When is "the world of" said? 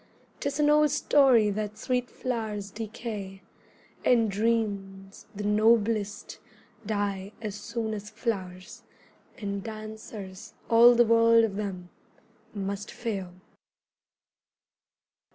10.95-11.55